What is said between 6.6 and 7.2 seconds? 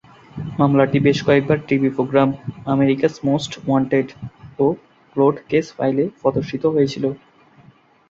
হয়েছিল।